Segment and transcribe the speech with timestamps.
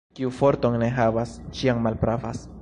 [0.19, 2.43] Kiu forton ne havas, ĉiam malpravas.